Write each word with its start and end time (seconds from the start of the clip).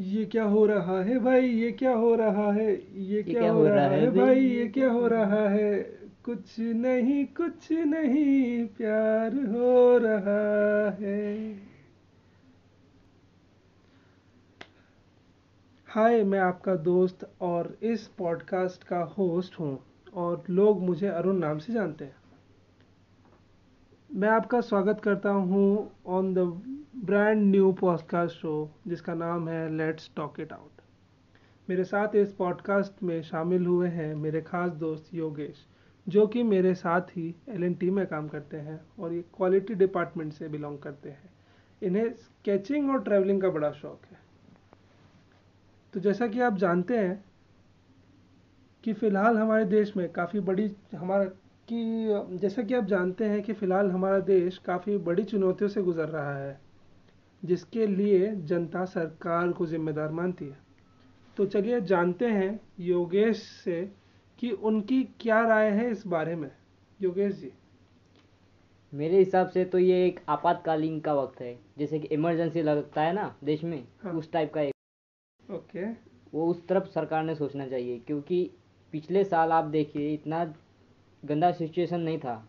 ये 0.00 0.24
क्या 0.24 0.44
हो 0.44 0.66
रहा 0.66 1.02
है 1.02 1.18
भाई? 1.18 1.46
ये 1.46 1.72
क्या 1.72 1.92
हो 1.92 2.14
रहा 2.14 2.52
है? 2.52 3.00
ये 3.02 3.22
क्या 3.22 3.52
हो 3.52 3.68
रहा 3.68 3.86
है 3.86 4.10
भाई? 4.10 4.40
ये 4.40 4.68
क्या 4.68 4.90
हो 4.90 5.06
रहा 5.06 5.48
है? 5.48 5.82
कुछ 6.24 6.60
नहीं 6.60 7.24
कुछ 7.26 7.72
नहीं 7.72 8.66
प्यार 8.66 9.34
हो 9.34 9.98
रहा 9.98 10.90
है। 10.90 11.54
हाय 15.86 16.24
मैं 16.24 16.38
आपका 16.38 16.76
दोस्त 16.76 17.30
और 17.40 17.78
इस 17.82 18.06
पॉडकास्ट 18.06 18.84
का 18.84 19.00
होस्ट 19.00 19.60
हूँ 19.60 19.78
और 20.14 20.44
लोग 20.50 20.82
मुझे 20.82 21.06
अरुण 21.06 21.36
नाम 21.36 21.58
से 21.58 21.72
जानते 21.72 22.04
हैं। 22.04 22.16
मैं 24.14 24.28
आपका 24.28 24.60
स्वागत 24.60 25.00
करता 25.00 25.30
हूँ 25.30 25.90
on 26.06 26.34
the 26.34 26.38
brand 27.04 27.42
new 27.42 27.72
podcast 27.72 28.36
show 28.36 28.70
जिसका 28.86 29.14
नाम 29.14 29.48
है 29.48 29.76
लेट्स 29.76 30.10
टॉक 30.16 30.40
इट 30.40 30.52
आउट 30.52 30.70
मेरे 31.70 31.84
साथ 31.84 32.14
इस 32.14 32.32
पॉडकास्ट 32.32 33.02
में 33.02 33.22
शामिल 33.22 33.66
हुए 33.66 33.88
हैं 33.88 34.14
मेरे 34.14 34.40
खास 34.40 34.72
दोस्त 34.72 35.14
योगेश, 35.14 35.66
जो 36.08 36.26
कि 36.26 36.42
मेरे 36.42 36.74
साथ 36.74 37.00
ही 37.00 37.34
एलएनटी 37.48 37.90
में 37.90 38.06
काम 38.06 38.28
करते 38.28 38.56
हैं 38.56 38.80
और 38.98 39.12
ये 39.12 39.24
क्वालिटी 39.36 39.74
डिपार्टमेंट 39.74 40.32
से 40.32 40.48
बिलोंग 40.48 40.78
करते 40.78 41.08
हैं। 41.08 41.30
इन्हें 41.82 42.12
स्केचिंग 42.14 42.90
और 42.90 43.02
ट्रैवलिंग 43.02 43.42
का 43.42 43.50
बड़ा 43.50 43.70
शौक 43.70 44.00
है। 44.10 44.18
तो 45.92 46.00
जैसा 46.00 46.26
कि 46.26 46.40
आप 46.40 46.56
जानते 46.56 46.98
हैं 46.98 47.24
कि 48.84 48.92
फ़िलहाल 48.92 49.38
हमारे 49.38 49.64
देश 49.64 49.96
में 49.96 50.12
काफ़ी 50.12 50.40
बड़ी, 50.40 50.76
हमारा 50.96 51.24
कि, 51.72 52.06
जैसा 52.36 52.62
कि 52.62 52.74
आप 52.74 52.84
जानते 52.84 53.24
हैं 53.24 53.42
कि 53.42 53.52
फ़िलहाल 53.52 53.90
हमारा 53.90 54.18
देश 54.18 54.58
काफ़ी 54.58 54.98
बड़ी 54.98 55.24
चुनौतियों 55.24 55.70
से 55.70 55.82
गुज़र 55.82 56.08
रहा 56.08 56.36
है। 56.38 56.65
जिसके 57.44 57.86
लिए 57.86 58.30
जनता 58.36 58.84
सरकार 58.84 59.52
को 59.52 59.66
जिम्मेदार 59.66 60.10
मानती 60.10 60.44
है। 60.44 60.58
तो 61.36 61.46
चलिए 61.46 61.80
जानते 61.80 62.26
हैं 62.26 62.60
योगेश 62.80 63.42
से 63.64 63.92
कि 64.38 64.50
उनकी 64.50 65.02
क्या 65.20 65.40
राय 65.46 65.70
है 65.70 65.90
इस 65.90 66.06
बारे 66.06 66.34
में। 66.36 66.50
योगेश 67.00 67.34
जी। 67.34 67.52
मेरे 68.92 69.18
हिसाब 69.18 69.48
से 69.48 69.64
तो 69.64 69.78
ये 69.78 70.06
एक 70.06 70.20
आपातकालीन 70.28 71.00
का 71.00 71.14
वक्त 71.14 71.40
है। 71.40 71.58
जैसे 71.78 71.98
कि 71.98 72.06
इमरजेंसी 72.06 72.62
लगता 72.62 73.02
है 73.02 73.12
ना 73.12 73.34
देश 73.44 73.64
में 73.64 73.82
हाँ। 74.02 74.12
उस 74.12 74.32
टाइप 74.32 74.52
का 74.54 74.60
एक 74.60 74.74
ओके। 75.50 75.86
वो 76.34 76.46
उस 76.46 76.66
तरफ़ 76.68 76.84
सरकार 76.84 77.24
ने 77.24 77.34
सोचना 77.34 77.66
चाहिए 77.66 77.98
क्योंकि 77.98 78.50
पिछले 78.92 79.24
साल 79.24 79.52
आप 79.52 79.64
देखिए 79.64 80.14
इतना 80.14 80.44
गंदा 81.24 81.50
सिचुएशन 81.52 82.00
नहीं 82.00 82.18
था। 82.18 82.48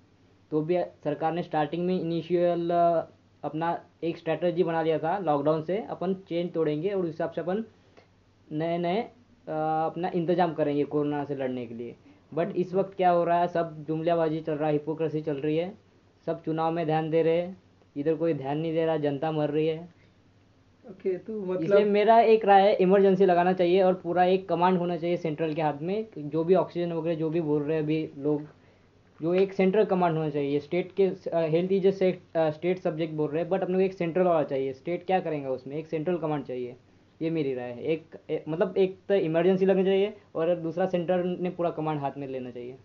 तो 0.52 0.62
भी 0.62 0.78
सरकार 1.04 1.34
ने 1.34 1.44
स्टार्टिंग 1.44 1.86
में 1.86 2.00
इनिशियल 2.02 2.72
अपना 3.48 3.78
एक 4.04 4.18
स्ट्रेटजी 4.18 4.64
बना 4.64 4.82
लिया 4.84 4.98
था 5.00 5.18
लॉकडाउन 5.20 5.64
से 5.64 5.78
अपन 5.90 6.14
चेन 6.30 6.48
तोड़ेंगे 6.50 6.90
और 6.90 7.02
उस 7.02 7.08
हिसाब 7.08 7.32
से 7.32 7.42
अपन 7.42 7.64
नए 8.48 8.78
नए 8.78 9.02
अपना 9.48 10.12
इंतज़ाम 10.16 10.54
करेंगे 10.54 10.84
कोरोना 10.86 11.24
से 11.26 11.36
लड़ने 11.36 11.66
के 11.66 11.74
लिए। 11.74 11.96
बट 12.32 12.56
इस 12.58 12.74
वक्त 12.74 12.96
क्या 12.98 13.10
हो 13.10 13.24
रहा 13.24 13.40
है 13.40 13.48
सब 13.50 13.76
जुमलाबाजी 13.88 14.40
चल 14.42 14.54
रहा 14.54 14.68
है 14.68 14.74
हिपोक्रेसी 14.74 15.22
चल 15.22 15.38
रही 15.38 15.58
है। 15.58 15.74
सब 16.28 16.44
चुनाव 16.44 16.72
में 16.72 16.86
ध्यान 16.86 17.10
दे 17.10 17.22
रहे 17.24 17.38
हैं 17.38 17.56
इधर 17.96 18.16
कोई 18.16 18.34
ध्यान 18.36 18.58
नहीं 18.58 18.74
दे 18.74 18.86
रहा 18.86 18.98
जनता 19.00 19.32
मर 19.32 19.50
रही 19.50 19.68
है। 19.68 19.78
ओके 20.86 21.18
तो 21.18 21.34
इसलिए 21.34 21.68
मतलब 21.68 21.88
मेरा 21.90 22.20
एक 22.34 22.46
राय 22.46 22.62
है 22.62 22.74
इमरजेंसी 22.82 23.26
लगाना 23.26 23.54
चाहिए 23.54 23.82
और 23.84 23.94
पूरा 24.04 24.24
एक 24.26 24.48
कमांड 24.50 24.78
होना 24.78 24.98
चाहिए 24.98 25.18
सेंट्रल 25.18 25.54
के 25.54 25.62
हाथ 25.62 25.82
में 25.82 26.06
जो 26.18 26.44
भी 26.44 26.56
ऑक्सीजन 26.56 26.94
वगैरह 26.94 27.16
जो 27.16 27.30
भी 27.30 27.42
बोल 27.42 27.64
रहे 27.64 27.78
हैं 27.78 27.84
अभी 27.84 28.10
लोग 28.20 28.42
जो 29.20 29.34
एक 29.34 29.54
सेंट्रल 29.54 29.86
कमांड 29.86 30.18
होना 30.18 30.30
चाहिए। 30.30 30.60
स्टेट 30.60 30.92
के 31.00 31.06
हेल्थ 31.52 31.72
इज़ 31.72 31.90
से 31.92 32.12
स्टेट 32.38 32.80
सब्जेक्ट 32.80 33.14
बोल 33.14 33.30
रहे 33.30 33.42
हैं 33.42 33.50
बट 33.50 33.64
अपने 33.64 33.86
एक 33.86 33.94
सेंट्रल 33.94 34.24
वाला 34.24 34.44
चाहिए। 34.44 34.74
स्टेट 34.74 35.06
क्या 35.06 35.20
करेंगे 35.20 35.48
उसमें? 35.50 35.76
एक 35.78 35.88
सेंट्रल 35.88 36.18
कमांड 36.18 36.44
चाहिए। 36.46 36.76
ये 37.22 37.30
मेरी 37.30 37.54
राय 37.54 37.72
है। 37.72 37.84
एक, 37.84 38.18
मतलब 38.50 38.78
एक 38.78 38.98
तो 39.10 39.16
इमरजेंसी 39.16 39.66
लगनी 39.66 39.84
चाहिए 39.84 40.14
और 40.36 40.56
दूसरा 40.58 40.86
सेंटर 40.88 41.24
ने 41.24 41.50
पूरा 41.50 41.70
कमांड 41.72 42.00
हाथ 42.00 42.18
में 42.18 42.28
लेना 42.28 42.52
चाहिए। 42.52 42.78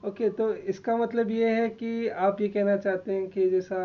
ओके 0.00 0.24
okay, 0.24 0.36
तो 0.38 0.54
इसका 0.54 0.96
मतलब 0.96 1.30
ये 1.30 1.48
है 1.50 1.68
कि 1.70 2.08
आप 2.08 2.40
ये 2.40 2.48
कहना 2.48 2.76
चाहते 2.76 3.12
हैं 3.12 3.26
कि 3.28 3.48
जैसा 3.50 3.76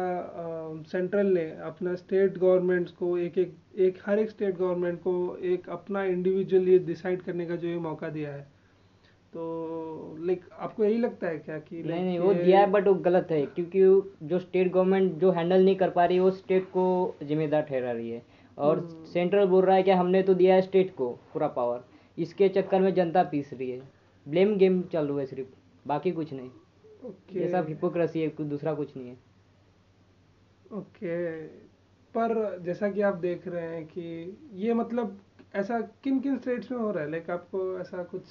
सेंट्रल 0.87 1.27
ने 1.27 1.45
अपना 1.65 1.93
स्टेट 1.95 2.37
गवर्नमेंट्स 2.37 2.91
को 2.91 3.17
एक 3.17 3.37
एक 3.37 3.53
एक 3.79 3.97
हर 4.05 4.19
एक 4.19 4.29
स्टेट 4.29 4.57
गवर्नमेंट 4.57 4.99
को 4.99 5.13
एक 5.43 5.69
अपना 5.69 6.03
इंडिविजुअल 6.05 6.67
ये 6.69 6.79
डिसाइड 6.79 7.21
करने 7.21 7.45
का 7.45 7.55
जो 7.55 7.67
ये 7.67 7.77
मौका 7.79 8.09
दिया 8.09 8.33
है। 8.33 8.47
तो 9.33 10.15
लाइक 10.19 10.45
आपको 10.59 10.83
यही 10.83 10.97
लगता 10.97 11.27
है 11.27 11.37
क्या 11.37 11.57
कि 11.59 11.83
नहीं 11.83 12.03
नहीं 12.03 12.19
वो 12.19 12.33
दिया 12.33 12.59
है 12.59 12.69
बट 12.71 12.87
वो 12.87 12.93
गलत 12.93 13.27
है 13.31 13.45
क्योंकि 13.45 13.79
जो 14.27 14.39
स्टेट 14.39 14.71
गवर्नमेंट 14.71 15.13
जो 15.13 15.31
हैंडल 15.31 15.65
नहीं 15.65 15.75
कर 15.75 15.89
पा 15.89 16.05
रही 16.05 16.17
है 16.17 16.23
वो 16.23 16.31
स्टेट 16.31 16.65
को 16.67 16.85
जिम्मेदार 17.23 17.61
ठहरा 17.61 17.91
रही 17.91 18.09
है। 18.09 18.21
और 18.57 18.79
हम्म। 18.79 19.03
सेंट्रल 19.05 19.45
बोल 19.45 19.65
रहा 19.65 19.75
है 19.75 19.83
कि 19.83 19.91
हमने 19.91 20.21
तो 20.23 20.33
दिया 20.33 20.55
है 20.55 20.61
स्टेट 20.61 20.95
को 20.95 21.09
पूरा 21.33 21.47
पावर 21.47 21.83
इसके 22.17 22.49
चक्कर 22.49 22.81
में 22.81 22.93
जनता 22.93 23.23
पीस 23.23 23.53
रही 23.53 23.69
है। 23.71 23.81
ब्लेम 24.25 24.55
गेम 24.57 24.81
चालू 24.83 25.17
है 25.17 25.25
सिर्फ़ 25.25 25.49
बाकी 25.87 26.11
कुछ 26.11 26.33
नहीं। 26.33 26.49
ओके 27.05 27.39
ये 27.39 27.47
सब 27.49 27.67
हिपोक्रेसी 27.67 28.21
है 28.21 28.29
कुछ 28.29 28.47
दूसरा 28.47 28.73
कुछ 28.73 28.95
नहीं 28.97 29.07
है। 29.07 29.17
ओके 30.73 31.45
पर 32.15 32.59
जैसा 32.65 32.89
कि 32.91 33.01
आप 33.01 33.15
देख 33.17 33.47
रहे 33.47 33.67
हैं 33.67 33.85
कि 33.85 34.37
ये 34.53 34.73
मतलब 34.73 35.19
ऐसा 35.55 35.79
किन 36.03 36.19
किन 36.19 36.37
स्टेट्स 36.37 36.71
में 36.71 36.79
हो 36.79 36.91
रहा 36.91 37.03
है? 37.03 37.11
लाइक 37.11 37.29
आपको 37.29 37.79
ऐसा 37.79 38.03
कुछ 38.03 38.21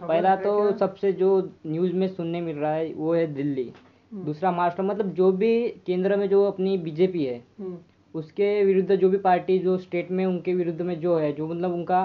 पहला 0.00 0.34
तो 0.36 0.76
सबसे 0.78 1.12
जो 1.12 1.28
न्यूज़ 1.66 1.92
में 1.92 2.06
सुनने 2.08 2.40
मिल 2.40 2.56
रहा 2.56 2.72
है 2.72 2.92
वो 2.94 3.14
है 3.14 3.26
दिल्ली। 3.34 3.72
हम्म, 4.12 4.24
दूसरा 4.24 4.50
महाराष्ट्र 4.52 4.82
मतलब 4.82 5.12
जो 5.14 5.30
भी 5.32 5.68
केंद्र 5.86 6.16
में 6.16 6.28
जो 6.28 6.44
अपनी 6.44 6.76
बीजेपी 6.78 7.24
है 7.24 7.36
हम्म, 7.58 7.78
उसके 8.14 8.64
विरुद्ध 8.64 8.94
जो 8.94 9.08
भी 9.10 9.18
पार्टी 9.18 9.58
जो 9.58 9.76
स्टेट 9.78 10.10
में 10.10 10.24
उनके 10.26 10.54
विरुद्ध 10.54 10.80
में 10.82 10.98
जो 11.00 11.16
है 11.18 11.32
जो 11.32 11.46
मतलब 11.46 11.72
उनका 11.74 12.02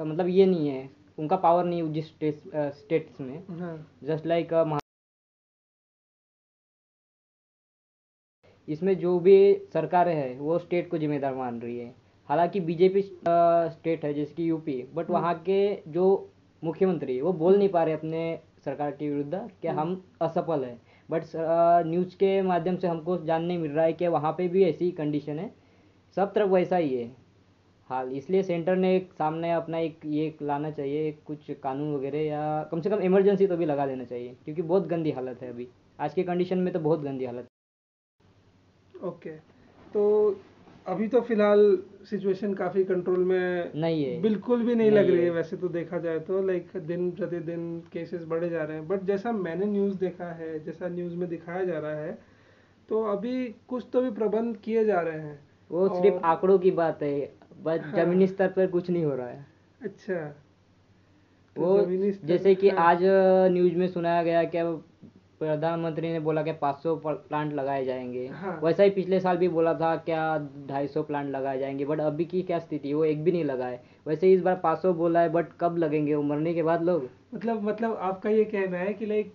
मतलब 0.00 0.26
ये 0.28 0.46
नहीं 0.46 0.68
है 0.68 0.88
उनका 1.18 1.36
पावर 1.36 1.64
नहीं 1.64 1.82
है 1.82 1.92
जिस 1.92 2.06
स्टेट 2.06 2.40
स्टेट्स 2.74 3.20
में। 3.20 3.58
हाँ। 3.60 3.76
जस्ट 4.04 4.26
लाइक 4.26 4.52
इसमें 8.68 8.96
जो 8.98 9.18
भी 9.20 9.36
सरकार 9.72 10.08
है 10.08 10.34
वो 10.38 10.58
स्टेट 10.58 10.90
को 10.90 10.98
जिम्मेदार 10.98 11.34
मान 11.34 11.60
रही 11.60 11.78
है। 11.78 11.94
हालाँकि 12.28 12.60
बीजेपी 12.60 13.02
स्टेट 13.02 14.04
है 14.04 14.12
जैसे 14.14 14.34
कि 14.34 14.48
यूपी 14.50 14.82
बट 14.94 15.10
वहाँ 15.10 15.34
के 15.48 15.58
जो 15.88 16.06
मुख्यमंत्री 16.66 17.20
वो 17.20 17.32
बोल 17.34 17.58
नहीं 17.58 17.68
पा 17.68 17.82
रहे 17.84 17.94
अपने 17.94 18.22
सरकार 18.64 18.90
के 18.92 19.08
विरुद्ध 19.10 19.48
कि 19.62 19.68
हम 19.70 20.02
असफल 20.22 20.64
है। 20.64 20.76
बट 21.08 21.24
न्यूज़ 21.86 22.16
के 22.16 22.40
माध्यम 22.42 22.76
से 22.76 22.88
हमको 22.88 23.16
जानने 23.24 23.58
मिल 23.58 23.70
रहा 23.70 23.84
है 23.84 23.92
कि 23.92 24.08
वहाँ 24.08 24.32
पे 24.32 24.48
भी 24.48 24.64
ऐसी 24.64 24.90
कंडीशन 24.92 25.38
है। 25.38 25.52
सब 26.16 26.32
तरफ़ 26.34 26.50
वैसा 26.50 26.76
ही 26.76 26.94
है। 26.94 27.10
हाल 27.90 28.10
इसलिए 28.12 28.42
सेंटर 28.42 28.76
ने 28.76 28.94
एक 28.96 29.12
सामने 29.12 29.50
अपना 29.52 29.78
एक 29.78 30.00
ये 30.06 30.34
लाना 30.42 30.70
चाहिए 30.70 31.06
एक 31.08 31.22
कुछ 31.26 31.50
कानून 31.62 31.94
वगैरह 31.94 32.20
या 32.20 32.62
कम 32.70 32.80
से 32.80 32.90
कम 32.90 33.00
इमरजेंसी 33.00 33.46
तो 33.46 33.56
भी 33.56 33.66
लगा 33.66 33.86
देना 33.86 34.04
चाहिए 34.04 34.34
क्योंकि 34.44 34.62
बहुत 34.62 34.86
गंदी 34.88 35.10
हालत 35.10 35.42
है 35.42 35.50
अभी। 35.50 35.68
आज 35.98 36.14
के 36.14 36.22
कंडीशन 36.22 36.58
में 36.58 36.72
तो 36.72 36.80
बहुत 36.80 37.00
गंदी 37.00 37.24
हालत 37.24 37.46
ओके 39.04 39.30
okay. 39.30 39.44
तो 39.92 40.02
अभी 40.86 41.06
तो 41.08 41.20
फ़िलहाल 41.20 41.78
सिचुएशन 42.10 42.52
काफ़ी 42.54 42.84
कंट्रोल 42.84 43.24
में 43.24 43.72
नहीं 43.76 44.04
है। 44.04 44.20
बिल्कुल 44.22 44.58
भी 44.58 44.74
नहीं 44.74 44.90
नहीं 44.90 44.98
लग 44.98 45.10
रही 45.10 45.24
है। 45.24 45.30
वैसे 45.30 45.56
तो 45.56 45.68
देखा 45.68 45.98
जाए 45.98 46.18
तो 46.18 46.42
लाइक 46.42 46.76
दिन 46.76 47.10
प्रतिदिन 47.10 47.80
केसेस 47.92 48.24
बढ़े 48.24 48.48
जा 48.50 48.62
रहे 48.64 48.76
हैं। 48.76 48.86
बट 48.88 49.02
जैसा 49.02 49.32
मैंने 49.32 49.66
न्यूज़ 49.66 49.96
देखा 49.98 50.32
है 50.32 50.58
जैसा 50.64 50.88
न्यूज़ 50.88 51.14
में 51.14 51.28
दिखाया 51.28 51.64
जा 51.64 51.78
रहा 51.78 51.94
है 51.94 52.18
तो 52.88 53.02
अभी 53.04 53.44
कुछ 53.68 53.86
तो 53.92 54.00
भी 54.00 54.10
प्रबंध 54.10 54.56
किए 54.56 54.84
जा 54.84 55.00
रहे 55.00 55.18
हैं। 55.18 55.38
वो 55.70 55.88
सिर्फ़ 55.88 56.24
आंकड़ों 56.24 56.58
की 56.58 56.70
बात 56.70 57.02
है 57.02 57.32
बस 57.64 57.80
हाँ। 57.80 57.92
जमीनी 57.92 58.26
स्तर 58.26 58.48
पर 58.48 58.66
कुछ 58.66 58.90
नहीं 58.90 59.04
हो 59.04 59.14
रहा 59.14 59.28
है। 59.28 59.46
अच्छा। 59.80 60.24
तो 61.56 61.62
वो 61.62 61.84
जैसे 62.24 62.54
कि 62.54 62.68
हाँ, 62.68 62.78
आज 62.78 62.98
न्यूज़ 63.52 63.74
में 63.74 63.88
सुनाया 63.88 64.22
गया 64.22 64.44
कि 64.44 64.58
प्रधानमंत्री 65.40 66.12
ने 66.12 66.20
बोला 66.20 66.42
कि 66.42 66.52
500 66.52 66.96
प्लांट 67.06 67.52
लगाए 67.52 67.84
जाएँगे 67.84 68.26
हाँ। 68.34 68.58
वैसा 68.62 68.82
ही 68.82 68.90
पिछले 68.90 69.20
साल 69.20 69.36
भी 69.36 69.48
बोला 69.48 69.74
था 69.74 69.94
क्या 69.96 70.22
250 70.68 71.02
प्लांट 71.02 71.30
लगाए 71.30 71.58
जाएँगे 71.58 71.84
बट 71.84 72.00
अभी 72.00 72.24
की 72.24 72.42
क्या 72.42 72.58
स्थिति 72.58 72.88
है 72.88 72.94
वो 72.94 73.04
एक 73.04 73.24
भी 73.24 73.32
नहीं 73.32 73.44
लगा 73.44 73.66
है 73.66 73.82
वैसे 74.06 74.32
इस 74.32 74.42
बार 74.42 74.60
500 74.64 74.94
बोला 74.94 75.20
है 75.20 75.28
बट 75.28 75.46
कब 75.60 75.76
लगेंगे 75.78 76.14
वो 76.14 76.22
मरने 76.22 76.54
के 76.54 76.62
बाद 76.62 76.82
लोग 76.82 77.08
मतलब 77.34 77.62
मतलब 77.62 77.96
आपका 78.00 78.30
ये 78.30 78.44
कहना 78.44 78.78
है 78.78 78.92
कि 78.94 79.06
लाइक 79.06 79.32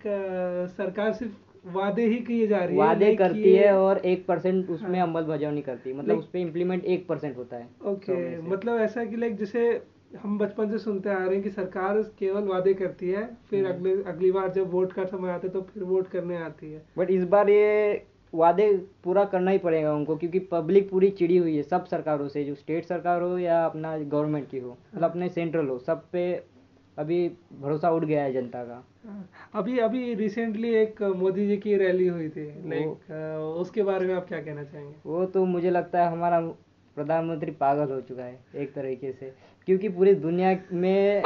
सरकार 0.76 1.12
सिर्फ़ 1.12 1.34
वादे 1.66 2.06
ही 2.06 2.18
किए 2.18 2.46
जा 2.46 2.58
रही 2.58 2.76
है 2.76 2.82
वादे 2.82 3.14
करती 3.14 3.52
है 3.54 3.72
और 3.78 3.98
एक 3.98 4.26
परसेंट 4.26 4.70
उसमें 4.70 4.98
हाँ। 4.98 5.08
अमल 5.08 5.22
बजावनी 5.22 5.62
करती 5.62 5.90
है 5.90 5.96
मतलब 5.96 6.18
उस 6.18 6.28
पर 6.28 6.38
इम्प्लीमेंट 6.38 6.84
एक 6.84 7.06
परसेंट 7.06 7.36
होता 7.36 7.56
है 7.56 7.68
ओके। 7.84 8.40
मतलब 8.42 8.80
ऐसा 8.80 9.04
कि 9.04 9.16
लाइक 9.16 9.36
जैसे 9.36 9.70
हम 10.12 10.38
बचपन 10.38 10.70
से 10.70 10.78
सुनते 10.78 11.10
आ 11.10 11.18
रहे 11.18 11.34
हैं 11.34 11.42
कि 11.42 11.50
सरकार 11.50 12.00
केवल 12.18 12.48
वादे 12.48 12.74
करती 12.74 13.10
है 13.10 13.24
फिर 13.50 13.66
हम्म। 13.66 13.74
अगले 13.74 14.02
अगली 14.10 14.30
बार 14.32 14.50
जब 14.52 14.70
वोट 14.72 14.92
का 14.92 15.04
समय 15.06 15.30
आता 15.30 15.46
है 15.46 15.52
तो 15.52 15.60
फिर 15.64 15.82
वोट 15.84 16.08
करने 16.08 16.36
आती 16.38 16.72
है। 16.72 16.82
बट 16.98 17.10
इस 17.10 17.24
बार 17.26 17.50
ये 17.50 18.04
वादे 18.32 18.70
पूरा 19.04 19.24
करना 19.24 19.50
ही 19.50 19.58
पड़ेगा 19.58 19.92
उनको 19.94 20.16
क्योंकि 20.16 20.38
पब्लिक 20.52 20.88
पूरी 20.90 21.10
चिड़ी 21.12 21.36
हुई 21.36 21.56
है 21.56 21.62
सब 21.62 21.84
सरकारों 21.86 22.28
से 22.28 22.44
जो 22.44 22.54
स्टेट 22.54 22.84
सरकार 22.84 23.22
हो 23.22 23.36
या 23.38 23.64
अपना 23.64 23.96
गवर्नमेंट 23.98 24.48
की 24.50 24.58
हो 24.58 24.70
मतलब 24.70 25.10
अपने 25.10 25.28
सेंट्रल 25.28 25.68
हो 25.68 25.78
सब 25.78 26.08
पे 26.12 26.32
अभी 26.96 27.28
भरोसा 27.60 27.90
उठ 27.90 28.04
गया 28.04 28.22
है 28.22 28.32
जनता 28.32 28.64
का। 28.64 28.82
हाँ, 29.04 29.28
अभी 29.54 29.78
अभी 29.78 30.14
रिसेंटली 30.14 30.74
एक 30.76 31.02
मोदी 31.16 31.46
जी 31.46 31.56
की 31.56 31.76
रैली 31.76 32.06
हुई 32.06 32.28
थी 32.28 32.44
लाइक 32.68 33.10
उसके 33.60 33.82
बारे 33.82 34.06
में 34.06 34.14
आप 34.14 34.26
क्या 34.28 34.40
कहना 34.40 34.64
चाहेंगे? 34.64 34.94
वो 35.06 35.24
तो 35.26 35.44
मुझे 35.46 35.70
लगता 35.70 36.02
है 36.02 36.10
हमारा 36.12 36.40
प्रधानमंत्री 36.96 37.50
पागल 37.52 37.92
हो 37.92 38.00
चुका 38.00 38.24
है 38.24 38.38
एक 38.54 38.72
तरीके 38.74 39.12
से। 39.12 39.32
क्योंकि 39.68 39.88
पूरी 39.88 40.14
दुनिया 40.16 40.56
में 40.72 41.22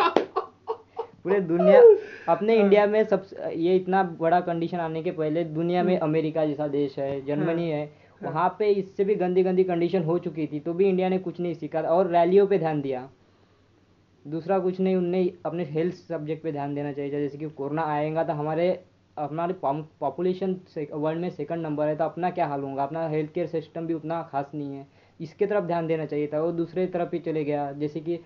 पूरे 1.24 1.40
दुनिया 1.42 1.80
अपने 2.28 2.56
इंडिया 2.56 2.86
में 2.86 3.02
सब 3.04 3.26
ये 3.54 3.76
इतना 3.76 4.02
बड़ा 4.20 4.40
कंडीशन 4.40 4.80
आने 4.80 5.02
के 5.02 5.10
पहले 5.12 5.44
दुनिया 5.44 5.82
में 5.82 5.98
अमेरिका 5.98 6.44
जैसा 6.46 6.66
देश 6.68 6.98
है 6.98 7.24
जर्मनी 7.26 7.70
है। 7.70 7.90
वहाँ 8.20 8.48
पे 8.58 8.68
इससे 8.70 9.04
भी 9.04 9.14
गंदी 9.14 9.42
गंदी 9.42 9.64
कंडीशन 9.64 10.02
हो 10.02 10.18
चुकी 10.18 10.46
थी 10.46 10.60
तो 10.60 10.72
भी 10.72 10.88
इंडिया 10.88 11.08
ने 11.08 11.18
कुछ 11.18 11.40
नहीं 11.40 11.54
सीखा 11.54 11.80
और 11.80 12.10
रैलियों 12.10 12.46
पे 12.46 12.58
ध्यान 12.58 12.80
दिया। 12.82 13.08
दूसरा 14.24 14.58
कुछ 14.58 14.78
नहीं 14.80 14.96
उनने 14.96 15.30
अपने 15.46 15.64
हेल्थ 15.64 15.94
सब्जेक्ट 16.08 16.42
पे 16.42 16.52
ध्यान 16.52 16.74
देना 16.74 16.92
चाहिए 16.92 17.10
जैसे 17.10 17.38
कि 17.38 17.48
कोरोना 17.50 17.82
आएगा 17.86 18.24
तो 18.24 18.32
हमारे 18.32 18.68
हमारे 19.16 19.54
पॉपुलेशन 20.00 20.56
वर्ल्ड 20.92 21.20
में 21.20 21.28
सेकंड 21.30 21.62
नंबर 21.62 21.88
है 21.88 21.96
तो 21.96 22.04
अपना 22.04 22.30
क्या 22.30 22.46
हाल 22.46 22.62
होगा? 22.62 22.82
अपना 22.82 23.06
हेल्थ 23.08 23.32
केयर 23.32 23.46
सिस्टम 23.46 23.86
भी 23.86 23.94
उतना 23.94 24.22
खास 24.32 24.50
नहीं 24.54 24.76
है। 24.76 24.86
इसके 25.20 25.46
तरफ़ 25.46 25.64
ध्यान 25.64 25.86
देना 25.86 26.06
चाहिए 26.06 26.26
था 26.26 26.40
वो 26.42 26.52
दूसरे 26.52 26.86
तरफ़ 26.86 27.14
ही 27.14 27.18
चले 27.18 27.44
गया 27.44 27.70
जैसे 27.72 28.00
कि 28.00 28.18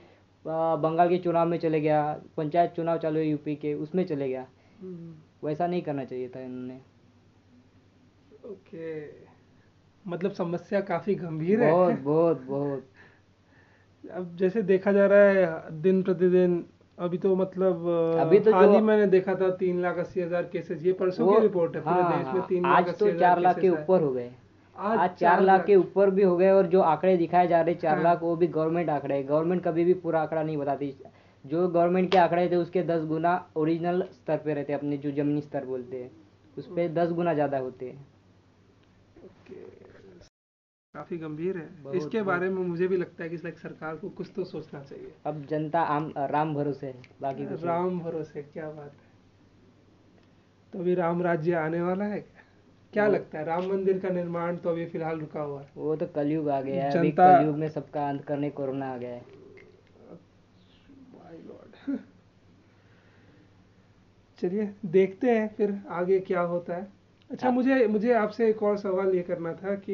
बंगाल 0.44 1.08
के 1.08 1.18
चुनाव 1.18 1.48
में 1.48 1.58
चले 1.58 1.80
गया 1.80 2.02
पंचायत 2.36 2.72
चुनाव 2.76 2.98
चालू 2.98 3.18
है 3.18 3.26
यूपी 3.26 3.54
के 3.56 3.74
उसमें 3.74 4.04
चले 4.06 4.28
गया। 4.28 4.46
हम्म, 4.80 5.14
वैसा 5.44 5.66
नहीं 5.66 5.82
करना 5.82 6.04
चाहिए 6.04 6.28
था 6.28 6.40
इन्होंने। 6.40 6.80
ओके। 8.50 9.04
मतलब 10.04 10.32
समस्या 10.32 10.80
काफ़ी 10.80 11.14
गंभीर 11.14 11.62
है। 11.62 11.70
बहुत 11.72 11.98
बहुत 12.00 12.42
बहुत। 12.42 12.86
अब 14.14 14.36
जैसे 14.36 14.62
देखा 14.62 14.92
जा 14.92 15.06
रहा 15.06 15.24
है 15.24 15.80
दिन 15.82 16.02
प्रतिदिन 16.02 16.64
अभी 16.98 17.18
तो 17.18 17.34
मतलब 17.36 17.86
अभी 18.20 18.38
तो 18.40 18.52
हाल 18.52 18.70
ही 18.70 18.80
मैंने 18.80 19.06
देखा 19.06 19.34
था 19.34 19.50
तीन 19.56 19.80
लाख 19.82 19.98
अस्सी 19.98 20.20
हज़ार 20.20 20.42
केसेस 20.42 20.82
ये 20.84 20.92
परसों 20.92 21.32
की 21.32 21.40
रिपोर्ट 21.40 21.76
है 21.76 21.82
पूरे 21.82 22.02
हाँ, 22.02 22.18
देश 22.18 22.34
में 22.34 22.42
तीन 22.46 22.62
लाख 22.62 22.88
तो 22.98 23.18
चार 23.18 23.40
लाख 23.40 23.58
के 23.58 23.68
ऊपर 23.68 24.02
हो 24.02 24.12
गए। 24.12 24.30
आज 24.76 24.98
आज 24.98 25.10
चार 25.10 25.40
लाख 25.40 25.64
के 25.66 25.74
ऊपर 25.76 26.10
भी 26.10 26.22
हो 26.22 26.36
गए 26.36 26.50
और 26.50 26.66
जो 26.66 26.80
आंकड़े 26.82 27.16
दिखाए 27.16 27.48
जा 27.48 27.60
रहे 27.60 27.74
चार 27.74 27.94
हाँ। 27.94 28.04
लाख 28.04 28.22
वो 28.22 28.34
भी 28.36 28.46
गवर्नमेंट 28.48 28.90
आंकड़े 28.90 29.14
हैं। 29.14 29.26
गवर्नमेंट 29.28 29.62
कभी 29.64 29.84
भी 29.84 29.94
पूरा 29.96 30.20
आंकड़ा 30.20 30.42
नहीं 30.42 30.56
बताती। 30.56 30.94
जो 31.44 31.66
गवर्नमेंट 31.68 32.10
के 32.12 32.18
आंकड़े 32.18 32.48
थे 32.50 32.56
उसके 32.56 32.82
दस 32.82 33.04
गुना 33.04 33.34
ओरिजिनल 33.56 34.02
स्तर 34.12 34.36
पे 34.36 34.54
रहते 34.54 34.72
हैं 34.72 34.78
अपने 34.80 34.96
जो 34.96 35.10
जमीनी 35.10 35.40
स्तर 35.40 35.64
बोलते 35.64 36.02
हैं। 36.02 36.10
उस 36.56 36.66
पे 36.76 36.88
दस 36.88 37.12
गुना 37.12 37.34
ज़्यादा 37.34 37.58
होते 37.58 37.90
हैं। 37.90 38.06
काफ़ी 40.94 41.16
गंभीर 41.18 41.56
है। 41.56 41.96
इसके 41.96 42.22
बारे 42.22 42.48
में 42.48 42.62
मुझे 42.64 42.86
भी 42.88 42.96
लगता 42.96 43.22
है 43.24 43.28
कि 43.30 43.36
लाइक 43.36 43.58
सरकार 43.58 43.96
को 43.96 44.08
कुछ 44.10 44.30
तो 44.36 44.44
सोचना 44.44 44.82
चाहिए। 44.82 45.12
अब 45.26 45.44
जनता 45.46 45.80
आम 45.90 46.12
राम 46.18 46.54
भरोसे 46.54 46.86
है 46.86 47.02
बाकी 47.20 47.44
राम 47.64 48.00
भरोसे 48.00 48.42
क्या 48.42 48.70
बात 48.70 48.92
है। 48.92 49.08
तो 50.72 50.78
अभी 50.78 50.94
राम 50.94 51.22
राज्य 51.22 51.52
आने 51.54 51.80
वाला 51.82 52.04
है? 52.04 52.24
क्या 52.92 53.06
लगता 53.06 53.38
है? 53.38 53.44
राम 53.44 53.64
मंदिर 53.66 53.98
का 53.98 54.08
निर्माण 54.08 54.56
तो 54.56 54.70
अभी 54.70 54.86
फ़िलहाल 54.86 55.20
रुका 55.20 55.40
हुआ 55.40 55.60
है। 55.60 55.68
वो 55.76 55.96
तो 55.96 56.06
कलयुग 56.06 56.48
आ 56.48 56.60
गया 56.60 56.84
है। 56.84 56.98
अभी 56.98 57.08
जनता- 57.10 57.40
कलयुग 57.40 57.56
में 57.56 57.68
सबका 57.68 58.08
अंत 58.08 58.24
करने 58.24 58.50
कोरोना 58.50 58.92
आ 58.92 58.96
गया 58.96 59.10
है। 59.10 59.24
चलिए 64.38 64.74
देखते 64.86 65.30
हैं 65.30 65.54
फिर 65.54 65.82
आगे 65.88 66.20
क्या 66.20 66.40
होता 66.40 66.74
है। 66.74 66.92
अच्छा 67.30 67.46
हाँ। 67.46 67.54
मुझे 67.54 67.86
मुझे 67.86 68.12
आपसे 68.12 68.48
एक 68.50 68.62
और 68.62 68.76
सवाल 68.78 69.14
ये 69.14 69.22
करना 69.22 69.52
था 69.52 69.74
कि 69.74 69.92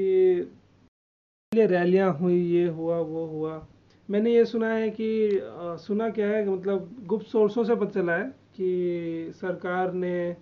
ये 1.54 1.66
रैलियाँ 1.66 2.12
हुई 2.12 2.40
ये 2.40 2.66
हुआ 2.68 2.98
वो 2.98 3.26
हुआ। 3.26 3.66
मैंने 4.10 4.30
ये 4.34 4.44
सुना 4.44 4.72
है 4.72 4.90
कि 4.90 5.38
अ, 5.38 5.76
सुना 5.76 6.10
क्या 6.10 6.26
है 6.26 6.48
मतलब 6.48 6.96
गुप्त 7.06 7.26
सोर्सों 7.26 7.64
से 7.64 7.74
पता 7.74 7.90
चला 7.90 8.16
है 8.16 8.24
कि 8.24 9.32
सरकार 9.40 9.92
ने 9.92 10.36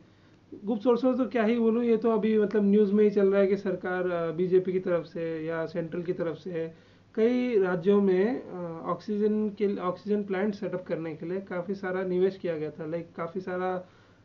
गुप्त 0.64 0.82
सोर्सों 0.82 1.16
तो 1.16 1.24
क्या 1.28 1.42
ही 1.44 1.58
बोलूँ, 1.58 1.82
ये 1.84 1.96
तो 1.96 2.10
अभी 2.10 2.38
मतलब 2.38 2.64
न्यूज़ 2.64 2.92
में 2.94 3.02
ही 3.04 3.10
चल 3.10 3.32
रहा 3.32 3.40
है 3.40 3.46
कि 3.46 3.56
सरकार 3.56 4.32
बीजेपी 4.36 4.72
की 4.72 4.80
तरफ़ 4.80 5.06
से 5.06 5.24
या 5.46 5.64
सेंट्रल 5.66 6.02
की 6.02 6.12
तरफ़ 6.12 6.38
से 6.38 6.66
कई 7.14 7.58
राज्यों 7.60 8.00
में 8.02 8.82
ऑक्सीजन 8.92 9.48
के 9.58 9.74
ऑक्सीजन 9.82 10.22
प्लांट 10.24 10.54
सेटअप 10.54 10.84
करने 10.86 11.14
के 11.14 11.26
लिए 11.26 11.40
काफ़ी 11.50 11.74
सारा 11.74 12.02
निवेश 12.04 12.38
किया 12.42 12.56
गया 12.58 12.70
था। 12.70 12.86
लाइक 12.86 13.08
काफ़ी 13.16 13.40
सारा 13.40 13.70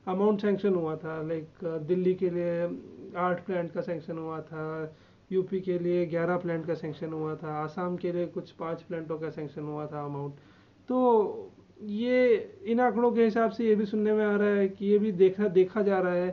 अमाउंट 0.08 0.42
सेंक्शन 0.42 0.74
हुआ 0.76 0.96
था। 0.96 1.22
लाइक 1.28 1.66
दिल्ली 1.88 2.14
के 2.16 2.30
लिए 2.30 2.64
आठ 3.18 3.46
प्लांट 3.46 3.72
का 3.72 3.81
सेंक्शन 3.81 4.18
हुआ 4.18 4.40
था 4.42 4.96
यूपी 5.31 5.60
के 5.62 5.78
लिए 5.80 6.06
ग्यारह 6.08 6.38
प्लांट 6.38 6.66
का 6.68 6.74
सेंक्शन 6.76 7.14
हुआ 7.14 7.36
था, 7.36 7.54
आसाम 7.64 7.98
के 7.98 8.12
लिए 8.12 8.26
कुछ 8.28 8.52
पाँच 8.60 8.81
प्लांटों 8.84 9.18
का 9.20 9.30
सेंक्शन 9.30 9.62
हुआ 9.64 9.86
था 9.88 10.04
अमाउंट 10.06 10.34
तो 10.90 11.52
ये 11.80 12.38
इन 12.66 12.80
आंकड़ों 12.80 13.12
के 13.12 13.24
हिसाब 13.24 13.52
से 13.52 13.66
ये 13.66 13.76
भी 13.76 13.86
सुनने 13.86 14.14
में 14.14 14.26
आ 14.26 14.36
रहा 14.36 14.50
है 14.50 14.68
कि 14.70 14.86
ये 14.86 14.98
भी 15.00 15.12
देखा 15.12 15.48
देखा 15.48 15.81
जा 15.81 16.00
रहा 16.00 16.14
है 16.14 16.30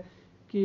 कि 0.50 0.64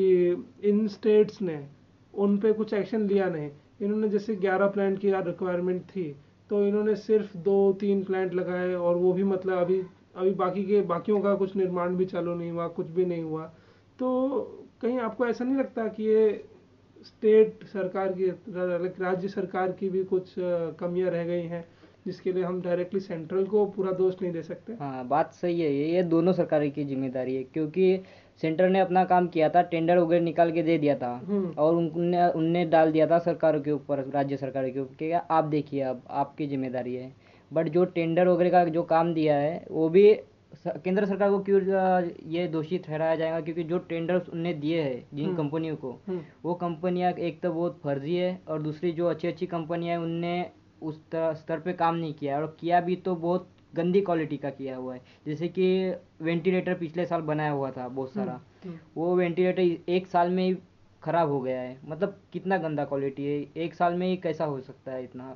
इन 0.64 0.88
स्टेट्स 0.88 1.42
ने 1.42 1.66
उन 2.14 2.38
पे 2.38 2.52
कुछ 2.54 2.74
एक्शन 2.74 3.08
लिया 3.08 3.30
नहीं। 3.30 3.50
इन्होंने 3.82 4.10
जैसे 4.10 4.36
11 4.36 4.68
प्लांट 4.68 5.00
की 5.00 5.12
रिक्वायरमेंट 5.12 5.82
थी 5.86 6.16
तो 6.50 6.66
इन्होंने 6.68 6.96
सिर्फ़ 6.96 7.38
दो, 7.38 7.74
तीन 7.74 8.04
प्लांट 8.04 8.34
लगाए 8.34 8.74
और 8.74 8.96
वो 8.96 9.14
भी 9.14 9.24
मतलब 9.24 9.58
अभी 9.58 9.82
अभी 10.16 10.32
बाकी 10.32 10.64
के, 10.64 10.82
बाकियों 10.82 11.20
का 11.22 11.34
कुछ 11.36 11.56
निर्माण 11.56 11.96
भी 11.96 12.06
चालू 12.06 12.34
नहीं 12.36 12.52
हुआ, 12.52 12.68
कुछ 12.68 12.88
भी 12.88 13.06
नहीं 13.06 13.24
हुआ। 13.24 13.44
तो 14.00 14.08
कहीं 14.82 14.98
आपको 15.00 15.26
ऐसा 15.28 15.46
नहीं 15.46 15.58
लगता 15.58 15.88
कि 15.88 16.04
ये 16.04 16.44
स्टेट 17.06 17.64
सरकार 17.64 18.14
की, 18.14 18.30
राज्य 19.04 19.28
सरकार 19.28 19.72
की 19.72 19.90
भी 19.90 20.04
कुछ 20.04 20.34
कमियाँ 20.80 21.12
रह 21.12 21.24
गई 21.26 21.44
हैं? 21.44 21.66
जिसके 22.06 22.32
लिए 22.32 22.44
हम 22.44 22.62
डायरेक्टली 22.62 23.00
सेंट्रल 23.00 23.46
को 23.46 23.66
पूरा 23.66 23.92
दोष 23.92 24.22
नहीं 24.22 24.32
दे 24.32 24.42
सकते 24.44 24.74
हाँ 24.74 25.08
बात 25.08 25.34
सही 25.34 25.62
है 25.62 25.72
ये 25.72 26.04
दोनों 26.06 26.34
सरकार 26.34 26.68
की 26.68 26.86
ज़िम्मेदारी 26.86 27.36
है 27.36 27.44
क्योंकि 27.44 28.00
सेंटर 28.42 28.70
ने 28.70 28.80
अपना 28.80 29.04
काम 29.06 29.28
किया 29.28 29.50
था 29.50 29.62
टेंडर 29.62 29.98
वगैरह 29.98 30.24
निकाल 30.24 30.52
के 30.52 30.64
दे 30.64 30.78
दिया 30.78 30.96
था 30.96 31.12
हम्म। 31.28 31.54
और 31.58 31.76
उनने 31.76 32.28
उनने 32.30 32.66
डाल 32.66 32.92
दिया 32.92 33.08
था 33.08 33.20
सरकारों 33.20 33.62
के 33.62 33.72
ऊपर 33.72 34.04
राज्य 34.14 34.38
सरकार 34.38 34.70
के 34.70 34.80
ऊपर 34.80 35.22
आप 35.32 35.46
देखिए 35.48 35.82
अब 35.84 36.02
आपकी 36.10 36.48
ज़िम्मेदारी 36.48 36.96
है 36.96 37.12
बट 37.52 37.70
जो 37.70 37.86
टेंडर 37.86 38.28
वगैरह 38.28 38.50
का 38.50 38.64
जो 38.66 38.84
काम 38.84 39.14
दिया 39.14 39.36
है 39.36 39.66
वो 39.72 39.88
भी 39.90 40.14
केंद्र 40.66 41.06
सरकार 41.06 41.30
को 41.30 41.40
क्यों 41.40 41.60
ये 42.28 42.48
दोषी 42.48 42.78
ठहराया 42.78 43.16
जाएगा 43.16 43.40
क्योंकि 43.42 43.64
जो 43.64 43.78
टेंडर 43.90 44.22
उनने 44.34 44.54
दिए 44.54 44.82
हैं 44.82 45.06
जिन 45.14 45.26
हम्म। 45.26 45.38
कंपनियों 45.38 45.76
को 45.76 45.92
हम्म, 46.08 46.20
वो 46.44 46.54
कंपनियाँ 46.54 47.12
एक 47.12 47.42
तो 47.42 47.52
बहुत 47.54 47.80
फर्जी 47.84 48.16
है 48.16 48.40
और 48.48 48.62
दूसरी 48.62 48.92
जो 48.92 49.08
अच्छी 49.08 49.28
अच्छी 49.28 49.46
कंपनियाँ 49.48 49.98
हैं 49.98 50.04
उनने 50.04 50.34
उस 50.82 51.02
तरह 51.12 51.34
स्तर 51.34 51.60
पे 51.60 51.74
काम 51.76 51.96
नहीं 51.96 52.14
किया 52.14 52.38
और 52.38 52.56
किया 52.60 52.80
भी 52.82 52.96
तो 52.98 53.16
बहुत 53.18 53.50
गंदी 53.74 54.02
क्वालिटी 54.02 54.38
का 54.38 54.50
किया 54.52 54.76
हुआ 54.78 54.94
है। 54.94 55.02
जैसे 55.26 55.48
कि 55.50 55.68
वेंटिलेटर 56.22 56.74
पिछले 56.74 57.06
साल 57.06 57.22
बनाया 57.24 57.52
हुआ 57.52 57.72
था 57.72 57.88
बहुत 57.90 58.14
सारा। 58.14 58.40
हम्म, 58.66 58.78
वो 58.96 59.16
वेंटिलेटर 59.16 59.92
एक 59.92 60.08
साल 60.08 60.30
में 60.30 60.44
ही 60.44 60.58
खराब 61.02 61.30
हो 61.30 61.40
गया 61.42 61.62
है। 61.62 61.78
मतलब 61.86 62.20
कितना 62.34 62.58
गंदा 62.58 62.86
क्वालिटी 62.86 63.26
है 63.26 63.64
एक 63.64 63.74
साल 63.74 63.94
में 63.94 64.08
ही 64.08 64.18
कैसा 64.18 64.46
हो 64.46 64.60
सकता 64.62 64.92
है 64.92 65.04
इतना? 65.04 65.36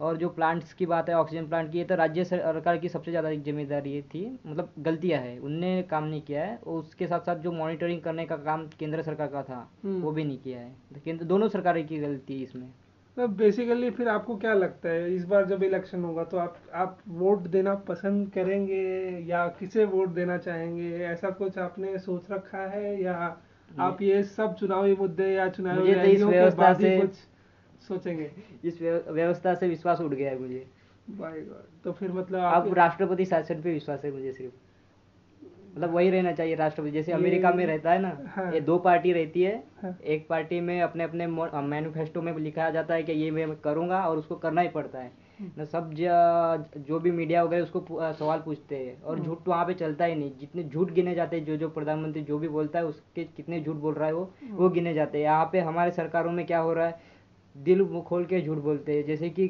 और 0.00 0.16
जो 0.16 0.28
प्लांट्स 0.28 0.72
की 0.74 0.86
बात 0.86 1.08
है 1.08 1.14
ऑक्सीजन 1.14 1.46
प्लांट 1.46 1.70
की 1.72 1.78
ये 1.78 1.84
तो 1.84 1.94
राज्य 1.94 2.24
सरकार 2.24 2.78
की 2.78 2.88
सबसे 2.88 3.10
ज़्यादा 3.10 3.28
एक 3.28 3.42
ज़िम्मेदारी 3.42 4.00
थी। 4.04 4.26
मतलब 4.46 4.72
गलतियाँ 4.78 5.20
है 5.20 5.38
उनने 5.40 5.82
काम 5.82 6.04
नहीं 6.04 6.20
किया 6.22 6.44
है। 6.44 6.56
और 6.56 6.78
उसके 6.78 7.06
साथ 7.06 7.20
साथ 7.20 7.36
जो 7.36 7.52
मॉनिटरिंग 7.52 8.00
करने 8.02 8.24
का 8.26 8.36
काम 8.38 8.66
केंद्र 8.78 9.02
सरकार 9.02 9.28
का 9.28 9.42
था 9.42 9.68
हम्म। 9.84 10.00
वो 10.02 10.12
भी 10.12 10.24
नहीं 10.24 10.38
किया 10.38 10.60
है। 10.60 10.72
तो 10.94 11.00
केंद्र 11.04 11.24
दोनों 11.24 11.48
सरकारों 11.48 11.84
की 11.84 11.98
गलती 11.98 12.36
है 12.36 12.42
इसमें। 12.42 12.68
तो 13.16 13.28
बेसिकली 13.28 13.90
फिर 13.90 14.08
आपको 14.08 14.36
क्या 14.36 14.54
लगता 14.54 14.88
है? 14.88 15.14
इस 15.14 15.24
बार 15.24 15.44
जब 15.44 15.62
इलेक्शन 15.62 16.04
होगा 16.04 16.24
तो 16.24 16.36
आप 16.36 16.56
आप 16.74 16.98
वोट 17.08 17.38
देना 17.38 17.74
पसंद 17.74 18.30
करेंगे 18.30 19.08
या 19.26 19.48
किसे 19.48 19.84
वोट 19.84 20.08
देना 20.08 20.38
चाहेंगे? 20.38 20.98
ऐसा 20.98 21.30
कुछ 21.30 21.58
आपने 21.58 21.98
सोच 21.98 22.30
रखा 22.30 22.58
है? 22.58 23.02
या 23.02 23.16
आप 23.78 24.02
ये 24.02 24.22
सब 24.22 24.54
चुनावी 24.54 24.94
मुद्दे 24.94 25.28
या 25.28 25.48
चुनावी 25.48 25.94
तो 25.94 26.00
रैलियों 26.00 26.30
के 26.30 26.38
व्यवस्था 26.38 26.62
बाद 26.62 26.76
ही 26.76 26.82
से- 26.82 27.00
कुछ 27.00 27.14
सोचेंगे? 27.88 28.30
इस 28.64 28.82
व्यवस्था 29.08 29.54
से 29.54 29.68
विश्वास 29.68 30.00
उठ 30.00 30.10
गया 30.10 30.30
है 30.30 30.38
मुझे। 30.38 30.66
तो 31.84 31.92
फिर 31.92 32.12
मतलब 32.12 32.40
आप 32.40 32.64
राष्ट्रपति 32.74 33.24
शासन 33.24 33.62
पे 33.62 33.72
विश्वास 33.72 34.04
है 34.04 34.10
मुझे 34.10 34.32
सिर्फ़। 34.32 34.54
मतलब 35.72 35.90
वही 35.90 36.10
रहना 36.10 36.32
चाहिए 36.32 36.54
राष्ट्रपति 36.54 36.90
जैसे 36.90 37.12
अमेरिका 37.12 37.50
में 37.50 37.64
रहता 37.66 37.92
है 37.92 38.00
ना 38.00 38.16
हाँ। 38.26 38.52
ये 38.52 38.60
दो 38.60 38.76
पार्टी 38.78 39.12
रहती 39.12 39.42
है 39.42 39.62
हाँ। 39.82 39.96
एक 40.06 40.26
पार्टी 40.28 40.60
में 40.60 40.80
अपने 40.82 41.04
अपने 41.04 41.26
मैनिफेस्टो 41.26 42.22
में 42.22 42.36
लिखा 42.38 42.70
जाता 42.70 42.94
है 42.94 43.02
कि 43.02 43.12
ये 43.12 43.30
मैं 43.30 43.54
करूँगा 43.56 44.00
और 44.00 44.18
उसको 44.18 44.36
करना 44.36 44.60
ही 44.60 44.68
पड़ता 44.68 44.98
है 44.98 45.10
ना 45.58 45.64
सब 45.64 45.92
जो 46.78 46.98
भी 46.98 47.10
मीडिया 47.10 47.42
वगैरह 47.44 47.62
उसको 47.62 48.12
सवाल 48.12 48.38
पूछते 48.38 48.76
हैं 48.76 49.00
और 49.02 49.16
हम्म। 49.16 49.26
झूठ 49.26 49.42
तो 49.44 49.50
वहाँ 49.50 49.64
पे 49.66 49.74
चलता 49.74 50.04
ही 50.04 50.14
नहीं 50.14 50.30
जितने 50.40 50.64
झूठ 50.64 50.90
गिने 50.90 51.14
जाते 51.14 51.36
हैं 51.36 51.44
जो 51.44 51.56
जो 51.56 51.68
प्रधानमंत्री 51.68 52.22
जो 52.22 52.38
भी 52.38 52.48
बोलता 52.48 52.78
है 52.78 52.84
उसके 52.84 53.24
कितने 53.26 53.60
झूठ 53.60 53.76
बोल 53.76 53.94
रहा 53.94 54.06
है 54.06 54.14
वो 54.14 54.30
वो 54.50 54.68
गिने 54.68 54.94
जाते 54.94 55.18
हैं 55.18 55.24
यहाँ 55.24 55.48
पे 55.52 55.60
हमारे 55.60 55.90
सरकारों 55.90 56.32
में 56.32 56.44
क्या 56.46 56.58
हो 56.58 56.72
रहा 56.72 56.86
है 56.86 57.10
दिल 57.56 57.84
खोल 58.02 58.24
के 58.24 58.40
झूठ 58.40 58.58
बोलते 58.58 58.96
हैं 58.96 59.04
जैसे 59.06 59.30
कि 59.30 59.48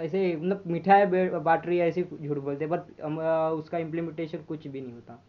ऐसे 0.00 0.36
मतलब 0.36 0.62
मिठाई 0.66 1.06
बांट 1.06 1.66
रही 1.66 1.78
है 1.78 1.88
ऐसे 1.88 2.02
झूठ 2.02 2.38
बोलते 2.38 2.64
हैं 2.64 2.70
बट 2.70 3.00
उसका 3.54 3.78
इम्प्लीमेंटेशन 3.78 4.38
कुछ 4.48 4.66
भी 4.66 4.80
नहीं 4.80 4.92
होता। 4.92 5.22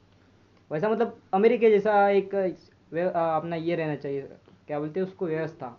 वैसा 0.71 0.89
मतलब 0.89 1.19
अमेरिका 1.33 1.69
जैसा 1.69 2.09
एक 2.09 2.35
अपना 2.35 3.55
ये 3.57 3.75
रहना 3.75 3.95
चाहिए 3.95 4.27
क्या 4.67 4.79
बोलते 4.79 4.99
हैं 4.99 5.07
उसको 5.07 5.25
व्यवस्था। 5.27 5.77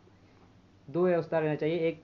दो 0.89 1.05
व्यवस्था 1.05 1.39
रहना 1.39 1.55
चाहिए 1.55 1.89
एक 1.89 2.03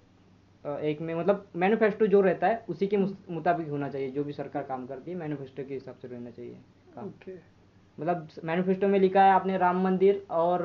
एक 0.65 1.01
में 1.01 1.15
मतलब 1.15 1.47
मैनिफेस्टो 1.57 2.07
जो 2.07 2.21
रहता 2.21 2.47
है 2.47 2.65
उसी 2.69 2.87
के 2.87 2.97
मुताबिक 2.97 3.69
होना 3.69 3.89
चाहिए 3.89 4.11
जो 4.11 4.25
भी 4.25 4.33
सरकार 4.33 4.63
काम 4.63 4.87
करती 4.87 5.11
है 5.11 5.17
मैनिफेस्टो 5.17 5.65
के 5.65 5.75
हिसाब 5.75 5.97
से 6.03 6.09
रहना 6.09 6.31
चाहिए 6.31 6.57
ओके 6.99 7.37
मतलब 7.99 8.29
मैनिफेस्टो 8.45 8.89
में 8.89 8.99
लिखा 9.01 9.23
है 9.25 9.33
आपने 9.33 9.57
राम 9.59 9.83
मंदिर 9.85 10.23
और 10.31 10.65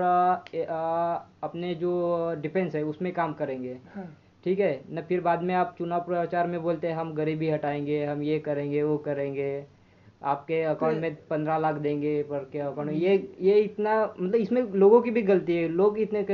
अपने 1.44 1.74
जो 1.76 1.94
डिफेंस 2.42 2.76
है 2.76 2.84
उसमें 2.84 3.12
काम 3.14 3.34
करेंगे। 3.34 3.80
हाँ। 3.96 4.06
ठीक 4.44 4.60
है? 4.60 4.82
न 4.92 5.02
फिर 5.02 5.22
बाद 5.22 5.42
में 5.44 5.54
आप 5.56 5.76
चुनाव 5.78 6.02
प्रचार 6.02 6.48
में 6.48 6.62
बोलते 6.64 6.88
हैं 6.88 6.96
हम 6.96 7.14
गरीबी 7.14 7.50
हटाएँगे 7.50 8.04
हम 8.06 8.24
ये 8.24 8.40
करेंगे 8.40 8.84
वो 8.84 8.98
करेंगे। 8.98 9.66
आपके 10.24 10.62
अकाउंट 10.64 10.98
में 10.98 11.16
पंद्रह 11.30 11.58
लाख 11.58 11.76
देंगे 11.76 12.22
पर 12.24 12.50
के 12.52 12.60
अकाउंट 12.60 12.90
में? 12.90 12.98
ये 12.98 13.34
ये 13.42 13.60
इतना 13.62 14.04
मतलब 14.20 14.36
इसमें 14.36 14.62
लोगों 14.74 15.02
की 15.02 15.12
भी 15.12 15.22
गलती 15.22 15.56
है। 15.58 15.68
लोग 15.70 16.00
इतने 16.00 16.26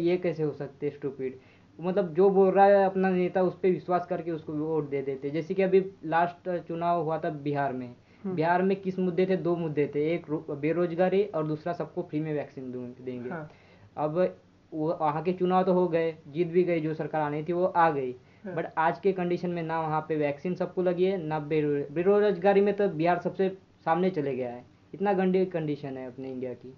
ये 0.00 0.16
कैसे 0.16 0.42
हो 0.42 0.52
सकते 0.52 0.86
हैं 0.86 0.94
स्टूपिड 0.94 1.38
मतलब 1.78 2.12
जो 2.14 2.28
बोल 2.30 2.50
रहा 2.50 2.64
है 2.66 2.84
अपना 2.86 3.10
नेता 3.10 3.42
उस 3.42 3.54
पर 3.54 3.70
विश्वास 3.70 4.06
करके 4.06 4.30
उसको 4.30 4.52
वोट 4.52 4.88
दे 4.90 5.02
देते 5.02 5.30
जैसे 5.30 5.54
कि 5.54 5.62
अभी 5.62 5.84
लास्ट 6.04 6.50
चुनाव 6.68 7.02
हुआ 7.02 7.18
था 7.18 7.30
बिहार 7.44 7.72
में। 7.72 7.86
हम्म। 7.88 8.34
बिहार 8.34 8.62
में 8.62 8.80
किस 8.80 8.98
मुद्दे 8.98 9.26
थे? 9.26 9.36
दो 9.36 9.56
मुद्दे 9.56 9.90
थे। 9.94 10.04
एक 10.14 10.30
बेरोजगारी 10.60 11.22
और 11.24 11.46
दूसरा 11.46 11.72
सबको 11.72 12.02
फ्री 12.02 12.20
में 12.20 12.32
वैक्सीन 12.34 12.94
देंगे। 13.00 13.30
हाँ। 13.30 13.50
अब 13.96 14.36
वो 14.74 14.98
वहाँ 15.00 15.22
के 15.22 15.32
चुनाव 15.32 15.64
तो 15.64 15.72
हो 15.72 15.88
गए 15.88 16.16
जीत 16.28 16.48
भी 16.48 16.64
गई 16.64 16.80
जो 16.80 16.94
सरकार 16.94 17.22
आनी 17.22 17.42
थी 17.42 17.52
वो 17.52 17.64
आ 17.64 17.90
गई। 17.90 18.12
हाँ। 18.44 18.54
बट 18.54 18.66
आज 18.78 18.98
के 18.98 19.12
कंडीशन 19.12 19.50
में 19.50 19.62
ना 19.62 19.80
वहाँ 19.80 20.06
पे 20.08 20.16
वैक्सीन 20.16 20.54
सबको 20.54 20.82
लगी 20.82 21.04
है 21.04 21.16
ना 21.22 21.38
बेरो- 21.38 21.90
बेरोजगारी 21.90 22.60
में 22.60 22.74
तो 22.74 22.88
बिहार 22.88 23.18
सबसे 23.18 23.58
सामने 23.84 24.10
चले 24.10 24.36
गया 24.36 24.52
है। 24.52 24.64
इतना 24.94 25.12
गंदी 25.12 25.46
कंडीशन 25.46 25.96
है 25.98 26.06
अपने 26.06 26.32
इंडिया 26.32 26.54
की। 26.54 26.74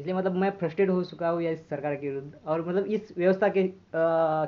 इसलिए 0.00 0.14
मतलब 0.14 0.32
मैं 0.32 0.50
फ्रस्ट्रेट 0.50 0.88
हो 0.88 1.04
चुका 1.04 1.28
हूँ 1.28 1.42
या 1.42 1.50
इस 1.50 1.68
सरकार 1.68 1.96
के 1.96 2.08
विरुद्ध। 2.08 2.38
और 2.46 2.68
मतलब 2.68 2.84
इस 2.84 3.14
व्यवस्था 3.18 3.48
के 3.48 3.68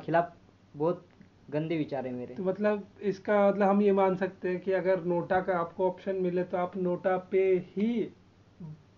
खिलाफ 0.05 0.37
बहुत 0.77 1.05
गंदे 1.51 1.77
विचार 1.77 2.07
है 2.07 2.13
मेरे। 2.13 2.35
तो 2.35 2.43
मतलब 2.43 2.87
इसका 3.03 3.49
मतलब 3.49 3.69
हम 3.69 3.83
ये 3.83 3.93
मान 3.93 4.17
सकते 4.17 4.49
हैं 4.49 4.61
कि 4.61 4.73
अगर 4.73 5.05
नोटा 5.05 5.41
का 5.41 5.59
आपको 5.59 5.89
ऑप्शन 5.89 6.17
मिले 6.17 6.45
तो 6.45 6.57
आप 6.57 6.77
नोटा 6.77 7.17
पे 7.17 7.65
ही 7.77 8.09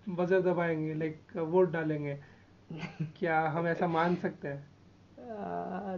बजर 0.09 0.41
दबाएँगे 0.41 0.95
लाइक 0.95 1.19
वोट 1.37 1.71
डालेंगे। 1.71 2.19
क्या 3.19 3.41
हम 3.49 3.67
ऐसा 3.67 3.87
मान 3.87 4.15
सकते 4.17 4.49
हैं 4.49 4.69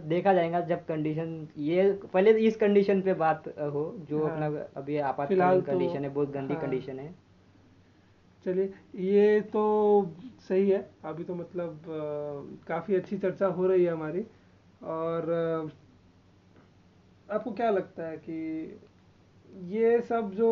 देखा 0.07 0.33
जाएगा 0.33 0.59
जब 0.61 0.85
कंडीशन 0.85 1.47
ये 1.57 1.91
पहले 2.13 2.31
इस 2.39 2.55
कंडीशन 2.55 3.01
पे 3.01 3.13
बात 3.13 3.47
हो 3.47 3.83
जो 4.09 4.25
हाँ। 4.25 4.31
अपना 4.31 4.65
अभी 4.77 4.97
आपातकालीन 4.97 5.61
तो- 5.61 5.69
कंडीशन 5.69 6.03
है 6.03 6.09
बहुत 6.09 6.31
गंदी 6.31 6.53
हाँ। 6.53 6.61
कंडीशन 6.61 6.99
है 6.99 7.13
चलिए 8.45 8.73
ये 9.03 9.41
तो 9.41 9.63
सही 10.39 10.69
है 10.69 10.89
अभी 11.05 11.23
तो 11.23 11.35
मतलब 11.35 11.83
काफ़ी 12.67 12.95
अच्छी 12.95 13.17
चर्चा 13.17 13.47
हो 13.47 13.67
रही 13.67 13.83
है 13.83 13.91
हमारी 13.91 14.25
और 14.83 15.31
आपको 17.29 17.51
क्या 17.51 17.69
लगता 17.69 18.07
है 18.07 18.17
कि 18.17 18.79
ये 19.69 20.01
सब 20.01 20.31
जो 20.33 20.49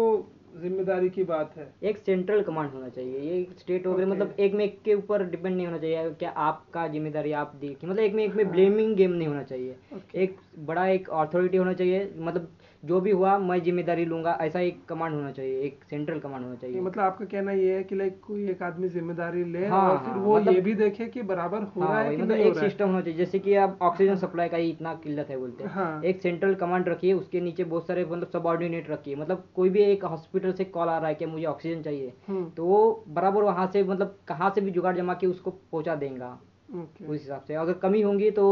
ज़िम्मेदारी 0.57 1.09
की 1.09 1.23
बात 1.23 1.53
है 1.57 1.67
एक 1.83 1.97
सेंट्रल 1.97 2.41
कमांड 2.43 2.71
होना 2.71 2.89
चाहिए 2.89 3.19
ये 3.19 3.45
स्टेट 3.59 3.87
वगैरह 3.87 4.05
Okay. 4.05 4.11
मतलब 4.11 4.35
एक 4.39 4.53
में 4.53 4.63
एक 4.65 4.81
के 4.85 4.93
ऊपर 4.93 5.23
डिपेंड 5.25 5.55
नहीं 5.55 5.65
होना 5.67 5.77
चाहिए 5.77 6.09
क्या 6.19 6.29
आपका 6.45 6.87
ज़िम्मेदारी 6.87 7.31
आप 7.41 7.55
देखिए 7.61 7.89
मतलब 7.89 8.03
एक 8.03 8.13
में 8.13 8.23
एक 8.25 8.35
में। 8.35 8.51
ब्लेमिंग 8.51 8.95
गेम 8.95 9.11
नहीं 9.11 9.27
होना 9.27 9.43
चाहिए 9.43 9.75
Okay. 9.93 10.15
एक 10.15 10.37
बड़ा 10.59 10.85
एक 10.87 11.09
अथॉरिटी 11.09 11.57
होना 11.57 11.73
चाहिए। 11.73 12.13
मतलब 12.17 12.51
जो 12.83 12.99
भी 13.01 13.11
हुआ 13.11 13.37
मैं 13.37 13.61
ज़िम्मेदारी 13.63 14.05
लूँगा 14.05 14.37
ऐसा 14.41 14.59
एक 14.59 14.85
कमांड 14.85 15.13
होना 15.13 15.31
चाहिए 15.31 15.59
एक 15.61 15.83
सेंट्रल 15.89 16.19
कमांड 16.19 16.43
होना 16.43 16.55
चाहिए। 16.55 16.79
मतलब 16.81 17.03
आपका 17.03 17.25
कहना 17.25 17.51
ये 17.51 17.75
है 17.75 17.83
कि 17.83 17.95
लाइक 17.95 18.19
कोई 18.27 18.49
एक 18.49 18.63
आदमी 18.63 18.87
ज़िम्मेदारी 18.89 19.43
ले 19.43 19.65
हाँ, 19.67 19.89
और 19.89 19.97
फिर 19.97 20.13
हाँ, 20.13 20.21
वो 20.21 20.35
मतलब- 20.35 20.55
ये 20.55 20.61
भी 20.61 20.73
देखे 20.73 21.05
कि 21.05 21.21
बराबर 21.21 21.63
हो 21.63 21.81
हाँ 21.81 21.89
रहा 21.91 21.99
है 22.01 22.15
कि 22.15 22.21
मतलब 22.21 22.35
नहीं 22.35 22.45
एक 22.45 22.57
सिस्टम 22.57 22.87
होना 22.87 23.01
चाहिए। 23.01 23.17
जैसे 23.17 23.39
कि 23.39 23.55
आप 23.55 23.77
ऑक्सीजन 23.81 24.15
सप्लाई 24.15 24.49
का 24.49 24.57
ही 24.57 24.69
इतना 24.69 24.93
किल्लत 24.93 25.29
है 25.29 25.37
बोलते 25.37 25.63
हैं। 25.63 25.71
हाँ। 25.71 26.01
एक 26.03 26.21
सेंट्रल 26.21 26.55
कमांड 26.55 26.89
रखिए 26.89 27.13
उसके 27.13 27.41
नीचे 27.41 27.63
बहुत 27.63 27.87
सारे 27.87 28.05
मतलब 28.05 28.29
सबऑर्डिनेट 28.33 28.89
रखिए। 28.89 29.15
मतलब 29.15 29.43
कोई 29.55 29.69
भी 29.69 29.83
एक 29.83 30.05
हॉस्पिटल 30.05 30.53
से 30.53 30.63
कॉल 30.63 30.87
आ 30.87 30.97
रहा 30.97 31.07
है 31.07 31.15
कि 31.15 31.25
मुझे 31.25 31.45
ऑक्सीजन 31.45 31.81
चाहिए 31.81 32.13
हम्म। 32.27 32.49
तो 32.49 32.65
वो 32.65 33.03
बराबर 33.07 33.43
वहाँ 33.43 33.67
से 33.73 33.83
मतलब 33.83 34.17
कहाँ 34.27 34.51
से 34.55 34.61
भी 34.61 34.71
जुगाड़ 34.71 34.95
जमा 34.97 35.13
के 35.13 35.27
उसको 35.27 35.51
पहुँचा 35.51 35.95
देगा। 35.95 36.39
ओके 36.71 37.05
उस 37.05 37.19
हिसाब 37.19 37.41
से। 37.41 37.53
अगर 37.55 37.73
कमी 37.79 38.01
होंगी 38.01 38.29
तो 38.31 38.45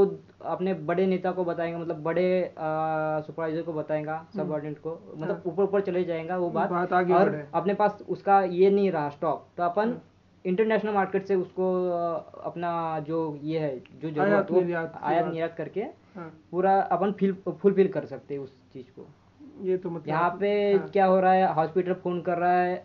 अपने 0.46 0.74
बड़े 0.86 1.06
नेता 1.08 1.32
को 1.32 1.44
बताएँगा 1.46 1.80
मतलब 1.80 2.02
बड़े 2.04 2.54
सुपरवाइजर 2.58 3.62
को 3.62 3.74
बताएगा 3.74 4.26
सबऑर्डिनेट 4.36 4.80
को। 4.80 4.98
मतलब 5.16 5.44
ऊपर 5.46 5.64
ऊपर 5.64 5.82
चले 5.82 6.04
जाएगा 6.04 6.38
वो 6.38 6.50
बात। 6.50 6.70
बात 6.70 6.94
आगे 6.94 7.14
और 7.14 7.34
अपने 7.54 7.74
पास 7.74 8.04
उसका 8.10 8.42
ये 8.42 8.70
नहीं 8.70 8.92
रहा 8.92 9.10
स्टॉक 9.10 9.48
तो 9.58 9.64
अपन 9.64 9.90
हाँ। 9.90 10.02
इंटरनेशनल 10.46 10.94
मार्केट 10.94 11.26
से 11.26 11.36
उसको 11.36 11.72
अपना 12.44 13.00
जो 13.08 13.40
ये 13.44 13.60
है 13.60 13.78
जो 13.78 14.10
ज़रूरत 14.10 14.28
आयात 14.28 14.52
वो 14.52 14.60
निर्यात 14.62 15.00
आयात 15.04 15.26
निर्यात 15.26 15.56
करके 15.58 15.82
हाँ। 16.16 16.32
पूरा 16.52 16.80
अपन 16.82 17.12
फिल 17.20 17.34
फुलफिल 17.62 17.88
कर 17.88 18.06
सकते 18.06 18.34
हैं 18.34 18.42
उस 18.42 18.54
चीज़ 18.74 18.86
को। 18.96 19.08
ये 19.64 19.78
तो 19.78 19.90
मतलब 19.90 20.08
यहाँ 20.10 20.30
पे 20.40 20.52
हाँ, 20.74 20.88
क्या 20.90 21.06
हो 21.06 21.20
रहा 21.20 21.32
है 21.34 21.54
हॉस्पिटल 21.54 21.94
फ़ोन 21.94 22.22
कर 22.22 22.38
रहा 22.38 22.60
है 22.60 22.76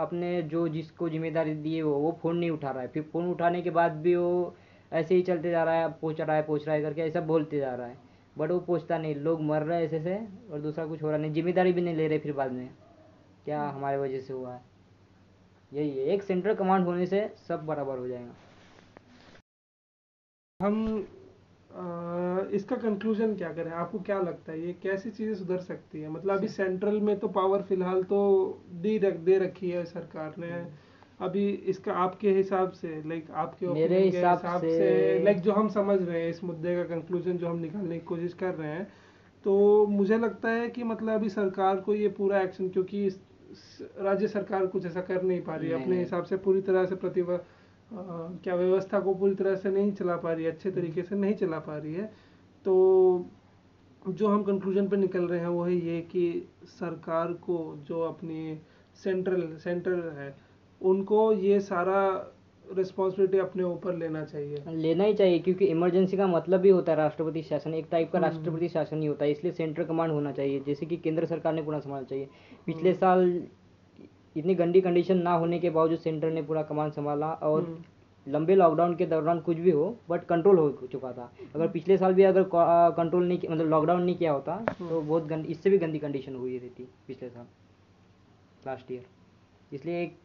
अपने 0.00 0.40
जो 0.42 0.66
जिसको 0.68 1.08
ज़िम्मेदारी 1.08 1.54
दी 1.54 1.74
है 1.76 1.82
वो 1.82 1.94
वो 1.94 2.12
फ़ोन 2.22 2.36
नहीं 2.36 2.50
उठा 2.50 2.70
रहा 2.70 2.82
है। 2.82 2.88
फिर 2.88 3.02
फ़ोन 3.12 3.30
उठाने 3.30 3.62
के 3.62 3.70
बाद 3.70 3.92
भी 4.02 4.14
वो 4.16 4.54
ऐसे 4.92 5.14
ही 5.14 5.22
चलते 5.22 5.50
जा 5.50 5.64
रहा 5.64 5.74
है 5.74 5.88
पहुँच 5.92 6.20
रहा 6.20 6.36
है 6.36 6.42
पहुँच 6.42 6.66
रहा 6.66 6.76
है 6.76 6.82
करके 6.82 7.00
ऐसा 7.02 7.20
बोलते 7.22 7.58
जा 7.58 7.74
रहा 7.74 7.86
है। 7.86 7.96
बट 8.36 8.50
वो 8.50 8.58
पहुँचता 8.60 8.98
नहीं 8.98 9.14
लोग 9.16 9.40
मर 9.42 9.62
रहे 9.62 9.78
हैं 9.78 9.84
ऐसे 9.86 10.00
से 10.00 10.16
और 10.52 10.60
दूसरा 10.60 10.86
कुछ 10.86 11.02
हो 11.02 11.08
रहा 11.08 11.18
नहीं 11.18 11.32
ज़िम्मेदारी 11.32 11.72
भी 11.72 11.80
नहीं 11.80 11.94
ले 11.96 12.08
रहे 12.08 12.18
फिर 12.18 12.32
बाद 12.32 12.52
में। 12.52 12.68
क्या 13.44 13.62
हमारे 13.62 13.96
वजह 13.96 14.20
से 14.20 14.32
हुआ 14.32 14.54
है? 14.54 14.62
यही 15.72 15.98
है 15.98 16.04
एक 16.14 16.22
सेंट्रल 16.22 16.54
कमांड 16.54 16.84
होने 16.86 17.06
से 17.06 17.28
सब 17.48 17.66
बराबर 17.66 17.98
हो 17.98 18.06
जाएगा। 18.08 18.34
हम 20.60 21.06
इसका 22.52 22.76
कंक्लूजन 22.76 23.34
क्या 23.34 23.52
करें? 23.52 23.70
आपको 23.70 23.98
क्या 23.98 24.20
लगता 24.20 24.52
है? 24.52 24.66
ये 24.66 24.72
कैसी 24.72 25.10
चीज़ें 25.10 25.34
सुधर 25.34 25.58
सकती 25.58 26.00
है? 26.00 26.10
मतलब 26.10 26.36
अभी 26.36 26.48
सेंट्रल 26.48 27.00
में 27.00 27.18
तो 27.18 27.28
पावर 27.28 27.62
फ़िलहाल 27.62 28.02
तो 28.02 28.20
दे 28.70 28.98
रख 28.98 29.16
दे 29.16 29.38
रखी 29.38 29.70
है 29.70 29.84
सरकार 29.84 30.34
ने। 30.38 30.46
अभी 31.20 31.48
इसका 31.48 31.92
आपके 31.92 32.30
हिसाब 32.32 32.70
से 32.70 33.08
लाइक 33.08 33.30
आपके 33.30 33.66
मेरे 33.66 34.00
हिसाब 34.00 34.38
से- 34.38 34.60
से 34.60 35.24
लाइक 35.24 35.40
जो 35.40 35.52
हम 35.52 35.68
समझ 35.68 36.02
रहे 36.02 36.22
हैं 36.22 36.30
इस 36.30 36.44
मुद्दे 36.44 36.76
का 36.76 36.82
कंक्लूजन 36.82 37.36
जो 37.36 37.48
हम 37.48 37.58
निकालने 37.58 37.98
की 37.98 38.06
कोशिश 38.06 38.34
कर 38.34 38.54
रहे 38.54 38.70
हैं 38.70 38.92
तो 39.44 39.86
मुझे 39.86 40.18
लगता 40.18 40.48
है 40.48 40.68
कि 40.68 40.82
मतलब 40.82 41.12
अभी 41.14 41.28
सरकार 41.28 41.76
को 41.76 41.94
ये 41.94 42.08
पूरा 42.08 42.40
एक्शन 42.40 42.68
क्योंकि 42.68 43.08
राज्य 43.98 44.28
सरकार 44.28 44.66
कुछ 44.66 44.86
ऐसा 44.86 45.00
कर 45.00 45.22
नहीं 45.22 45.40
पा 45.40 45.56
रही 45.56 45.68
है। 45.68 45.82
अपने 45.82 45.98
हिसाब 45.98 46.24
से 46.24 46.36
पूरी 46.36 46.60
तरह 46.60 46.86
से 46.86 46.94
प्रतिभा 46.94 47.38
क्या 47.92 48.54
व्यवस्था 48.54 49.00
को 49.00 49.14
पूरी 49.14 49.34
तरह 49.34 49.56
से 49.56 49.70
नहीं 49.70 49.92
चला 49.92 50.16
पा 50.16 50.32
रही 50.32 50.44
है 50.44 50.50
अच्छे 50.50 50.70
तरीके 50.70 51.02
से 51.02 51.16
नहीं 51.16 51.34
चला 51.34 51.58
पा 51.58 51.76
रही 51.76 51.94
है 51.94 52.10
तो 52.64 52.74
जो 54.08 54.28
हम 54.28 54.42
कंक्लूजन 54.42 54.88
पे 54.88 54.96
निकल 54.96 55.26
रहे 55.26 55.40
हैं 55.40 55.48
वो 55.48 55.64
है 55.64 55.74
ये 55.76 56.00
कि 56.02 56.48
सरकार 56.68 57.32
को 57.42 57.58
जो 57.84 58.00
अपनी 58.02 58.58
सेंट्रल 58.96 59.48
सेंटर 59.56 60.08
है 60.18 60.34
उनको 60.80 61.32
ये 61.32 61.58
सारा 61.60 62.00
रिस्पॉन्सिबिलिटी 62.64 63.38
अपने 63.38 63.62
ऊपर 63.62 63.94
लेना 63.94 64.24
चाहिए 64.24 64.62
लेना 64.68 65.04
ही 65.04 65.14
चाहिए 65.14 65.38
क्योंकि 65.38 65.64
इमरजेंसी 65.66 66.16
का 66.16 66.26
मतलब 66.26 66.60
भी 66.60 66.68
होता 66.68 66.92
है 66.92 66.98
राष्ट्रपति 66.98 67.42
शासन 67.42 67.74
एक 67.74 67.86
टाइप 67.90 68.10
का 68.12 68.18
हम्म। 68.18 68.28
राष्ट्रपति 68.28 68.68
शासन 68.68 69.00
ही 69.00 69.06
होता 69.06 69.24
है 69.24 69.30
इसलिए 69.30 69.52
सेंट्रल 69.52 69.84
कमांड 69.84 70.12
होना 70.12 70.32
चाहिए 70.32 70.60
जैसे 70.60 70.86
कि 70.86 70.96
केंद्र 70.96 71.26
सरकार 71.26 71.52
ने 71.52 71.62
पूरा 71.62 71.80
संभालना 71.80 72.06
चाहिए 72.06 72.28
पिछले 72.66 72.90
हम्म। 72.90 72.98
साल 72.98 73.42
इतनी 74.36 74.54
गंदी 74.54 74.80
कंडीशन 74.80 75.18
ना 75.18 75.32
होने 75.34 75.58
के 75.58 75.70
बावजूद 75.70 75.98
सेंटर 75.98 76.30
ने 76.30 76.42
पूरा 76.42 76.62
कमान 76.64 76.90
संभाला 76.90 77.32
और 77.32 77.62
हम्म। 77.62 77.82
लंबे 78.26 78.54
लॉकडाउन 78.54 78.94
के 78.96 79.06
दौरान 79.06 79.40
कुछ 79.40 79.56
भी 79.58 79.70
हो 79.70 79.84
बट 80.10 80.24
कंट्रोल 80.24 80.58
हो 80.58 80.88
चुका 80.92 81.12
था 81.12 81.30
अगर 81.54 81.68
पिछले 81.68 81.96
साल 81.98 82.14
भी 82.14 82.22
अगर 82.24 82.44
कंट्रोल 82.52 83.26
नहीं 83.26 83.38
मतलब 83.44 83.68
लॉकडाउन 83.68 84.02
नहीं 84.02 84.16
किया 84.16 84.32
होता 84.32 84.56
तो 84.68 84.84
हम्म। 84.84 85.06
बहुत 85.06 85.26
गंदी 85.26 85.48
इससे 85.48 85.70
भी 85.70 85.78
गंदी 85.78 85.98
कंडीशन 85.98 86.34
हुई 86.36 86.58
रहती 86.58 86.88
पिछले 87.06 87.28
साल 87.28 87.46
लास्ट 88.66 88.92
ईयर 88.92 89.74
इसलिए 89.74 90.02
एक 90.02 90.18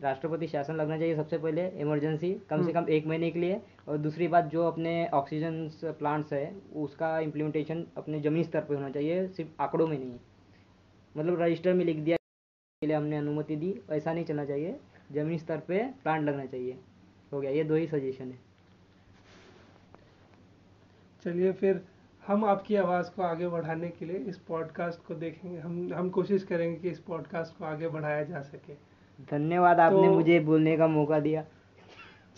राष्ट्रपति 0.00 0.46
शासन 0.46 0.74
लगना 0.74 0.98
चाहिए 0.98 1.16
सबसे 1.16 1.38
पहले 1.38 1.68
इमरजेंसी 1.80 2.32
कम 2.50 2.56
से 2.56 2.62
हम्म। 2.64 2.80
कम 2.80 2.92
एक 2.92 3.06
महीने 3.06 3.30
के 3.30 3.38
लिए 3.38 3.60
और 3.88 3.98
दूसरी 3.98 4.28
बात 4.28 4.44
जो 4.46 4.66
अपने 4.66 4.94
ऑक्सीजन 5.14 5.68
प्लांट्स 5.98 6.32
है 6.32 6.44
उसका 6.76 7.18
इम्प्लीमेंटेशन 7.20 7.84
अपने 7.96 8.20
ज़मीनी 8.20 8.44
स्तर 8.44 8.60
पर 8.60 8.74
होना 8.74 8.90
चाहिए 8.90 9.26
सिर्फ़ 9.28 9.62
आंकड़ों 9.62 9.86
में 9.86 9.98
नहीं 9.98 10.18
मतलब 11.14 11.40
रजिस्टर 11.42 11.74
में 11.74 11.84
लिख 11.84 11.96
दिया 11.98 12.16
के 12.82 12.86
लिए 12.86 12.96
हमने 12.96 13.16
अनुमति 13.16 13.56
दी 13.56 13.74
ऐसा 13.90 14.12
नहीं 14.12 14.24
चलना 14.24 14.44
चाहिए। 14.44 14.78
ज़मीनी 15.12 15.38
स्तर 15.38 15.58
पे 15.58 15.78
प्लांट 16.02 16.22
लगना 16.24 16.44
चाहिए। 16.46 16.78
हो 17.32 17.40
गया 17.40 17.50
ये 17.50 17.64
दो 17.64 17.74
ही 17.74 17.86
सजेशन 17.86 18.24
है। 18.24 18.38
चलिए 21.24 21.52
फिर 21.52 21.80
हम 22.22 22.44
आपकी 22.44 22.76
आवाज़ 22.76 23.10
को 23.10 23.22
आगे 23.22 23.48
बढ़ाने 23.48 23.88
के 23.88 24.04
लिए 24.04 24.16
इस 24.16 24.38
पॉडकास्ट 24.38 25.06
को 25.06 25.14
देखेंगे। 25.14 25.58
हम 25.58 25.92
हम 25.94 26.08
कोशिश 26.10 26.42
करेंगे 26.42 26.76
कि 26.80 26.88
इस 26.88 26.98
पॉडकास्ट 26.98 27.58
को 27.58 27.64
आगे 27.64 27.88
बढ़ाया 27.88 28.22
जा 28.24 28.40
सके। 28.40 28.74
धन्यवाद 29.30 29.76
तो, 29.76 29.82
आपने 29.82 30.08
मुझे 30.08 30.40
बोलने 30.40 30.76
का 30.76 30.86
मौका 30.88 31.20
दिया। 31.20 31.44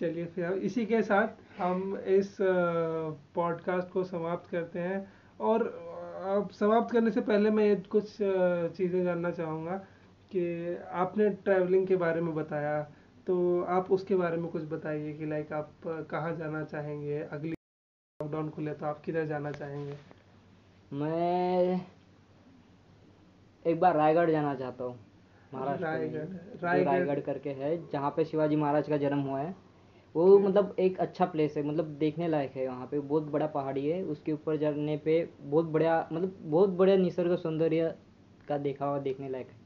चलिए 0.01 0.27
फिर 0.27 0.53
इसी 0.69 0.87
के 0.87 1.03
साथ 1.03 1.61
हम 1.61 1.97
इस 1.97 2.37
पॉडकास्ट 3.35 3.89
को 3.89 4.05
समाप्त 4.05 4.51
करते 4.51 4.79
हैं। 4.79 5.13
और 5.41 5.67
अब 6.27 6.51
समाप्त 6.51 6.93
करने 6.93 7.11
से 7.11 7.21
पहले 7.21 7.51
मैं 7.51 7.83
कुछ 7.83 8.17
चीज़ें 8.77 9.03
जानना 9.05 9.31
चाहूँगा। 9.31 9.83
कि 10.37 10.77
आपने 10.93 11.29
ट्रैवलिंग 11.45 11.87
के 11.87 11.97
बारे 11.97 12.21
में 12.21 12.35
बताया 12.35 12.81
तो 13.27 13.63
आप 13.71 13.91
उसके 13.91 14.17
बारे 14.17 14.37
में 14.37 14.51
कुछ 14.51 14.63
बताइए 14.63 15.13
कि 15.13 15.27
लाइक 15.27 15.53
आप 15.53 15.71
कहाँ 16.11 16.35
जाना 16.37 16.63
चाहेंगे? 16.65 17.19
अगली 17.19 17.51
लॉकडाउन 17.51 18.51
खुले 18.51 18.73
तो 18.73 18.87
आप 18.87 19.01
किधर 19.01 19.27
जाना 19.27 19.51
चाहेंगे? 19.53 19.97
मैं 20.93 21.81
एक 23.65 23.81
बार 23.81 23.97
रायगढ़ 23.97 24.31
जाना 24.31 24.55
चाहता 24.55 24.85
हूँ 24.85 24.99
महाराष्ट्र 25.55 25.87
रायगढ़, 25.87 26.85
रायगढ़। 26.85 27.21
करके 27.21 27.51
है 27.51 27.77
जहाँ 27.93 28.11
पे 28.11 28.25
शिवाजी 28.25 28.57
महाराज 28.57 28.89
का 28.89 28.97
जन्म 28.97 29.21
हुआ 29.21 29.41
है। 29.41 29.55
वो 30.15 30.39
मतलब 30.39 30.75
एक 30.79 30.99
अच्छा 31.01 31.25
प्लेस 31.27 31.57
है 31.57 31.63
मतलब 31.63 31.85
देखने 31.99 32.29
लायक 32.29 32.53
है 32.57 32.67
वहाँ 32.69 32.87
पे। 32.87 33.01
बहुत 33.01 33.31
बड़ा 33.31 33.47
पहाड़ी 33.47 33.87
है 33.87 34.03
उसके 34.05 34.33
ऊपर 34.33 34.57
चढ़ने 34.57 34.97
पे 34.97 35.25
बहुत 35.41 35.67
बढ़िया 35.67 36.09
मतलब 36.13 36.37
बहुत 36.41 36.71
बढ़िया 36.71 36.97
निसर्ग 36.97 37.37
सौंदर्य 37.39 37.95
का 38.49 38.59
देखा 38.59 38.87
हुआ 38.87 38.99
देखने 38.99 39.29
लायक 39.29 39.47
है। 39.47 39.64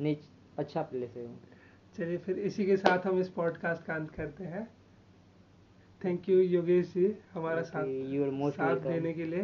नेच 0.00 0.28
अच्छा 0.58 0.82
प्लेस 0.82 1.16
है 1.16 1.26
चलिए 1.96 2.18
फिर 2.18 2.38
इसी 2.38 2.66
के 2.66 2.76
साथ 2.76 3.06
हम 3.06 3.20
इस 3.20 3.28
पॉडकास्ट 3.28 3.82
का 3.82 3.94
अंत 3.94 4.10
करते 4.10 4.44
हैं। 4.44 4.66
थैंक 6.04 6.28
यू 6.28 6.38
योगेश 6.38 6.92
जी 6.94 7.16
हमारा 7.32 7.62
साथ 7.62 7.84
साथ 8.50 8.76
देने 8.76 9.12
के 9.12 9.24
लिए 9.24 9.42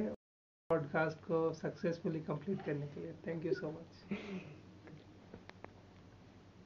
पॉडकास्ट 0.70 1.18
को 1.18 1.52
सक्सेसफुली 1.52 2.20
कंप्लीट 2.20 2.62
करने 2.62 2.86
के 2.86 3.00
लिए। 3.00 3.12
Thank 3.26 3.46
you 3.46 3.52
so 3.54 3.70
much 3.70 4.18